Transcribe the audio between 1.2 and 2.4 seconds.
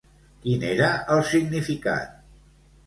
significat?